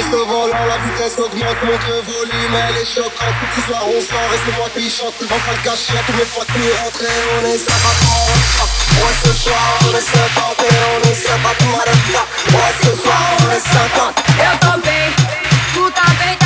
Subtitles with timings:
[0.00, 3.36] reste volant, la vitesse augmente, monte le volume, elle est choquante.
[3.54, 5.14] Ce soir on sort, et c'est moi qui chante.
[5.20, 8.32] On va le cacher à tous les fois que nous rentrons, on est sapatons.
[9.00, 12.00] Ouais, ce soir on est sapatons, on est sapatons, madame.
[12.48, 14.20] Ouais, ce soir on est sapatons.
[15.72, 16.39] Eu tô tu tá.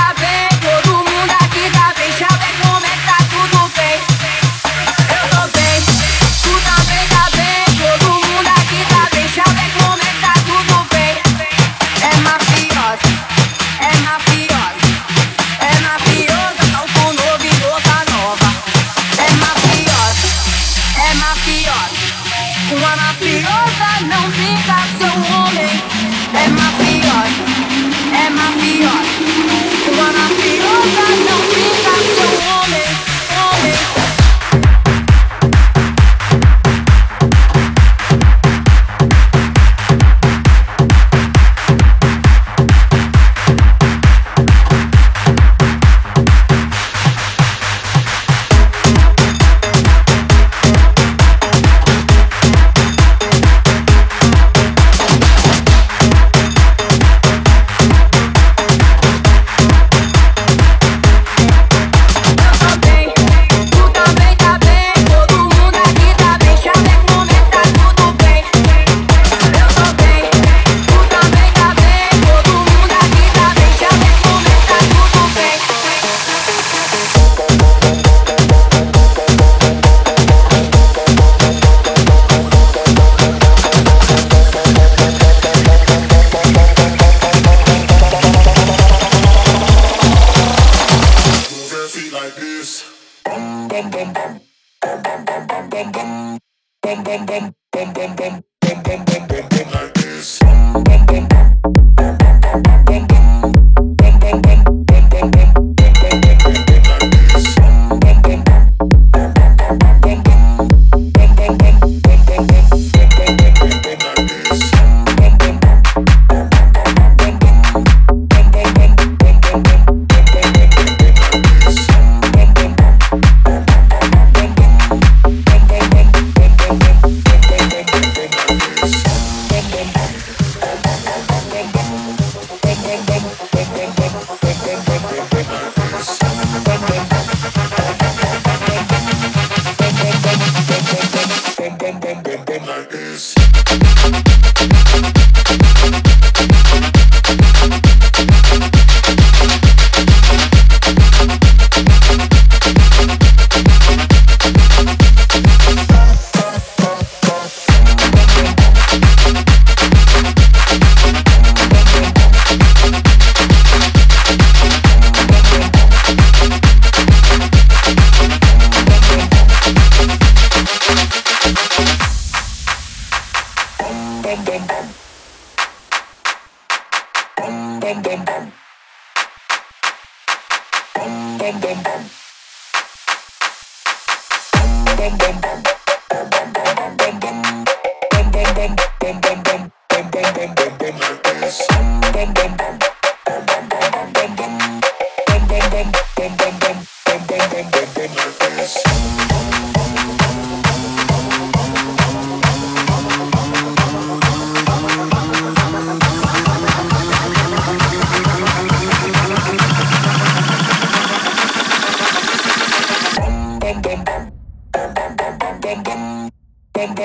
[99.72, 100.40] Like this.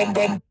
[0.06, 0.49] Vamos que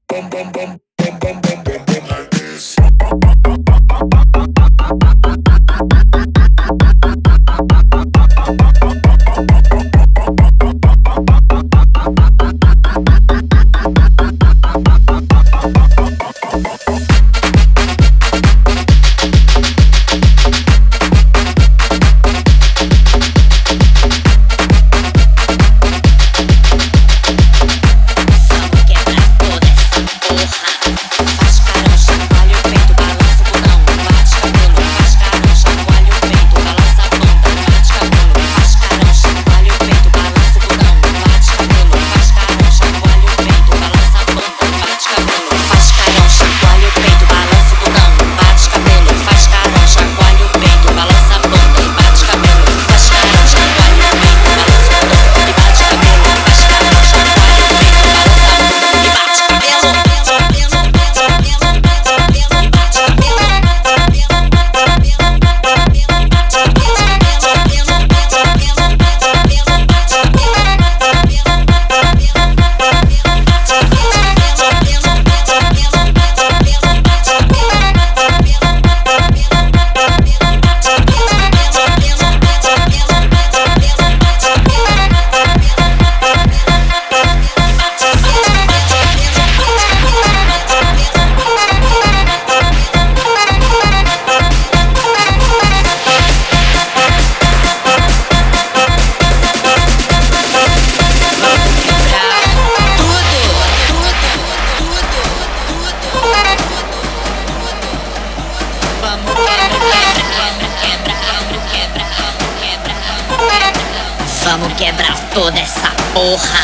[115.34, 116.60] toda essa porra.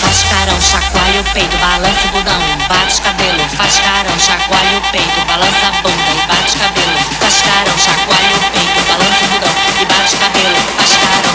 [0.00, 3.48] Faz carão, chacoalha o peito, balança o budão, bate cabelo.
[3.56, 6.98] Faz carão, chacoalha o peito, balança a bunda e bate cabelo.
[7.20, 10.56] Faz carão, chacoalha o peito, balança o budão e bate cabelo.
[10.76, 11.31] Faz carão,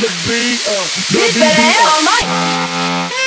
[0.00, 0.88] the beat up.
[1.12, 1.88] The Bitch beat better be have up.
[1.88, 2.26] my mic.
[3.10, 3.25] Bitch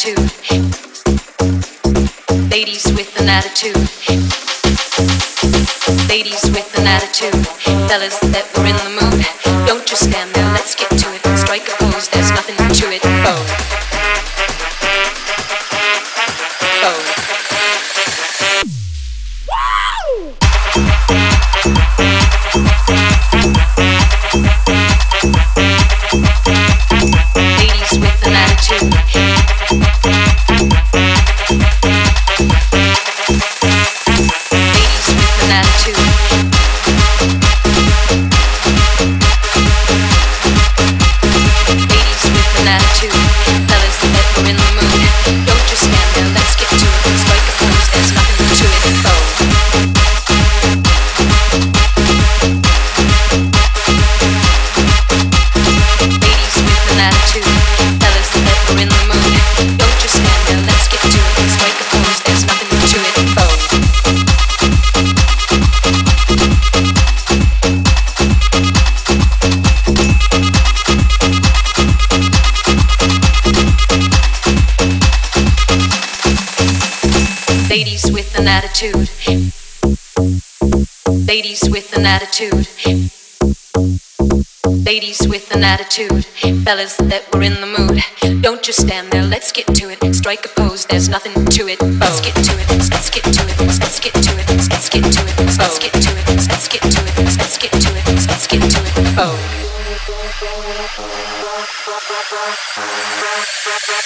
[0.00, 0.30] attitude.
[2.50, 3.76] Ladies with an attitude.
[6.08, 7.34] Ladies with an attitude.
[7.86, 10.39] Fellas that were in the mood, don't just stand there.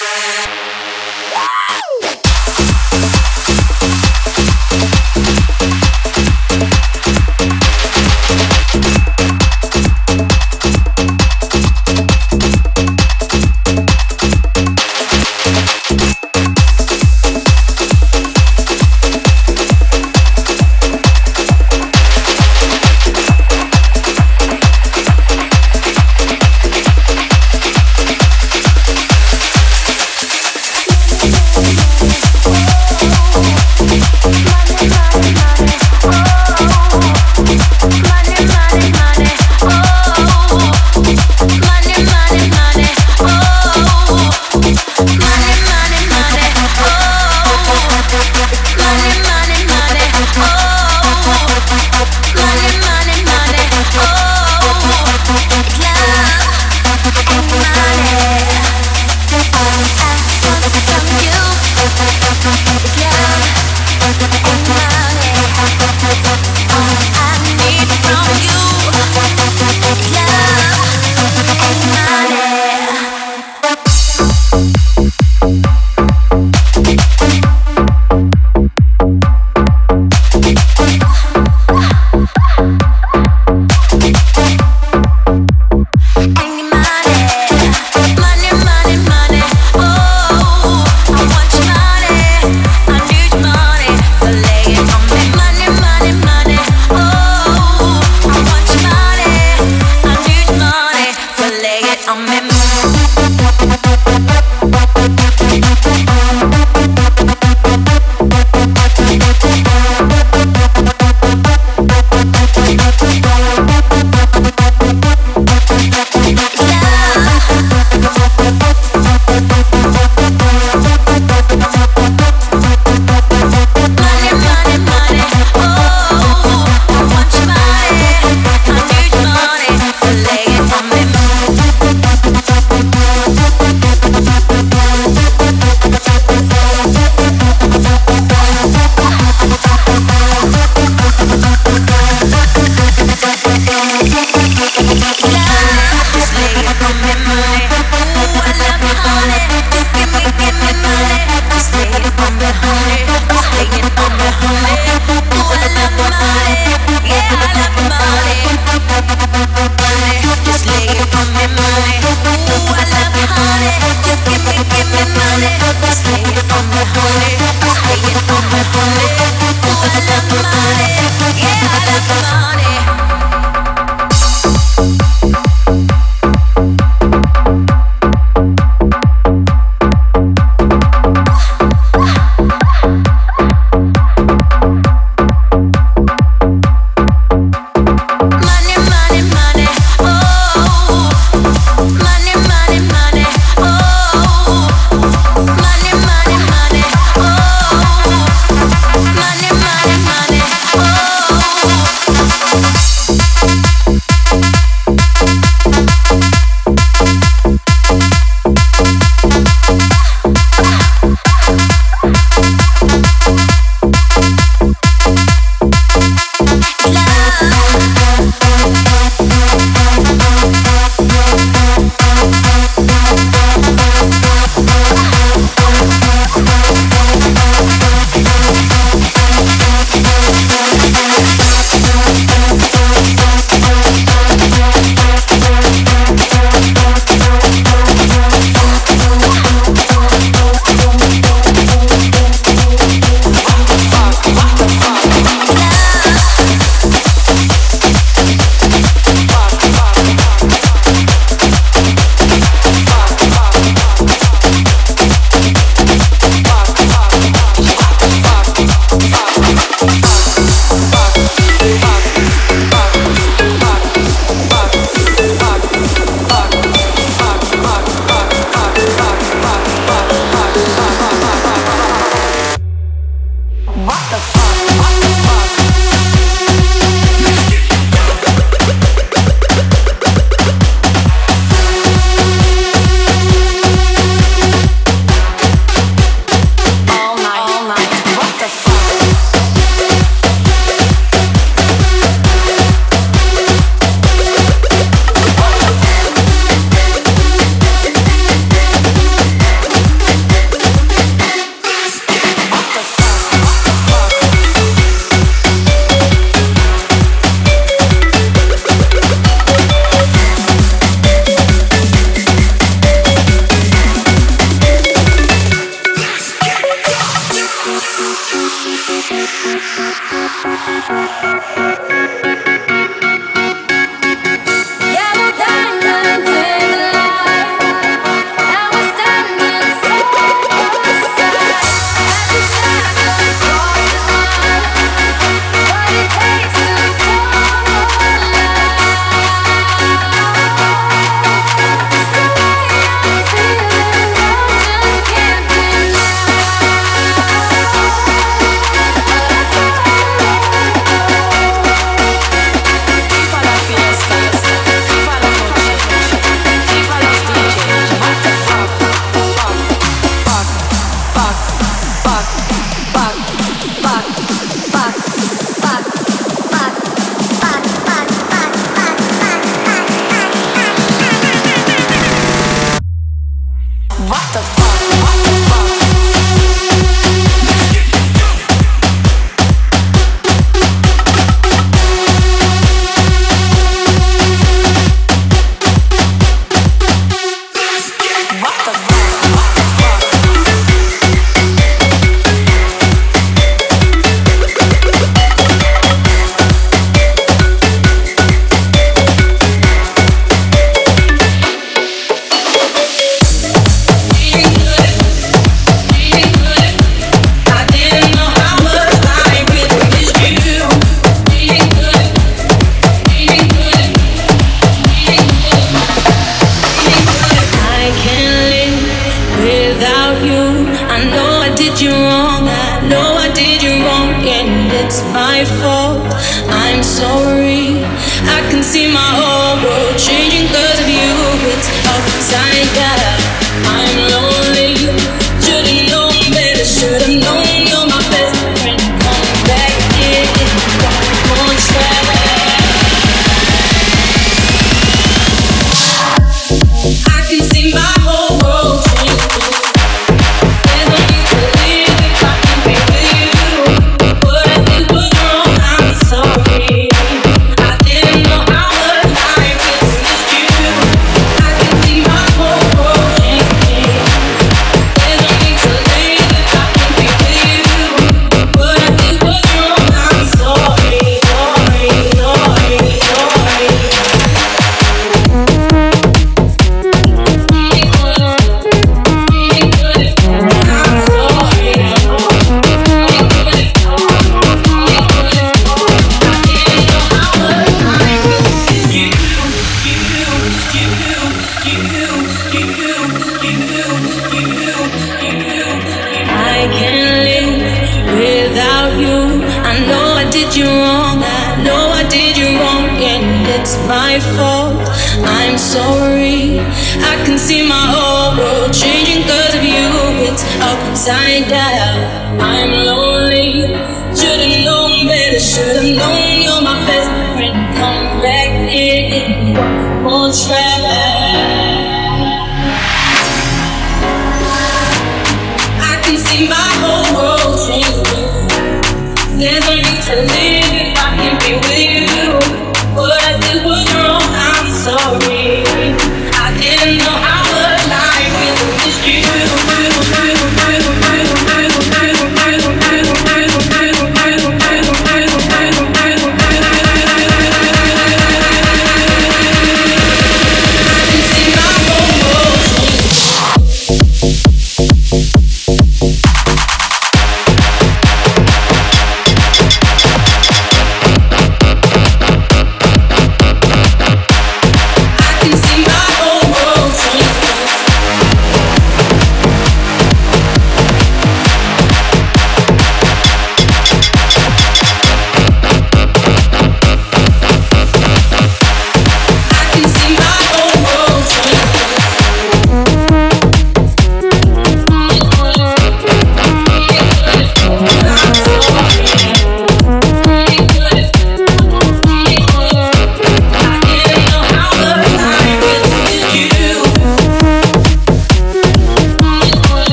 [0.00, 0.79] Bye.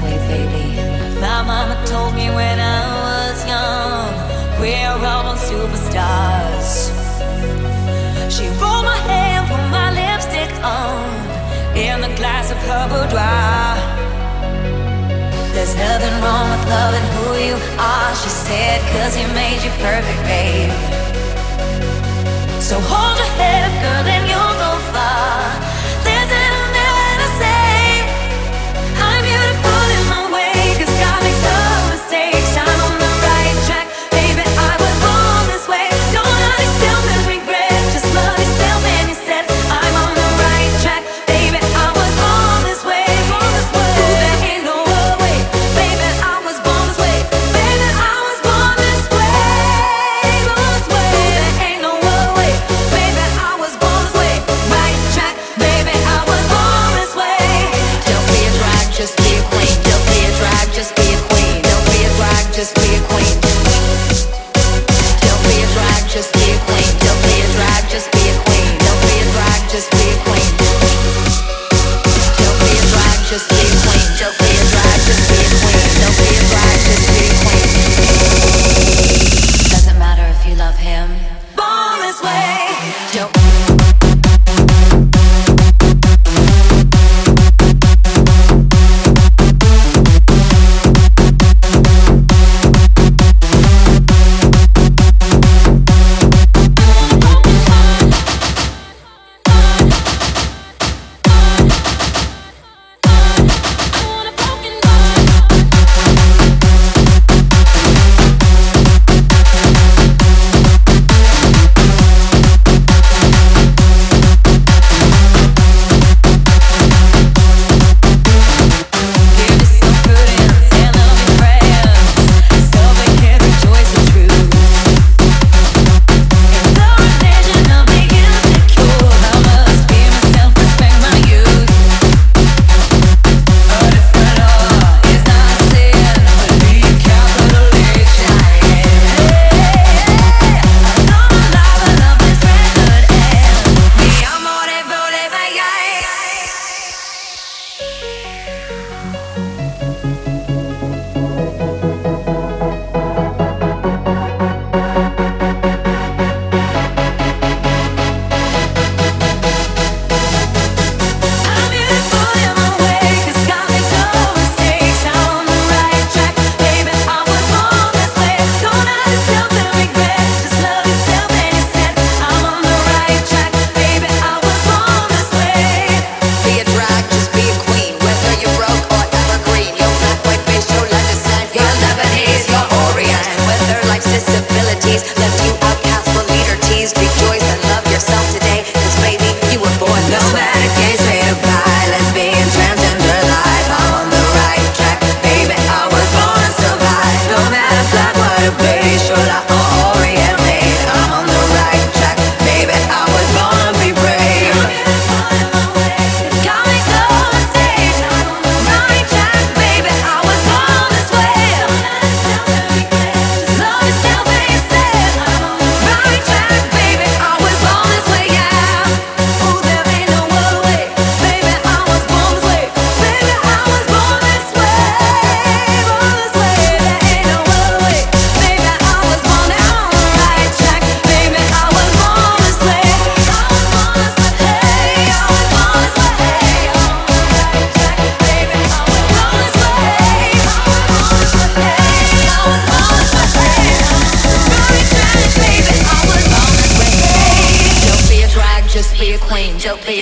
[0.00, 0.80] Baby.
[1.20, 4.08] My mama told me when I was young,
[4.60, 6.90] we're all superstars.
[8.30, 11.04] She rolled my hair, put my lipstick on,
[11.76, 13.76] in the glass of her boudoir.
[15.54, 20.22] There's nothing wrong with loving who you are, she said, cause he made you perfect,
[20.30, 20.72] babe.
[22.62, 24.29] So hold your head up, girl, and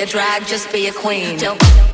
[0.09, 1.37] drag, just be a queen.
[1.37, 1.88] Don't.